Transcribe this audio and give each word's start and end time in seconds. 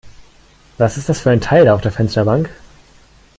Was 0.79 0.97
ist 0.97 1.09
das 1.09 1.19
für 1.21 1.29
ein 1.29 1.41
Teil 1.41 1.65
da 1.65 1.75
auf 1.75 1.81
der 1.81 1.91
Fensterbank? 1.91 2.49